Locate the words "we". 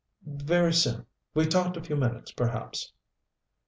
1.35-1.45